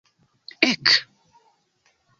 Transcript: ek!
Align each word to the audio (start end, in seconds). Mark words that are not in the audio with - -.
ek! 0.69 0.87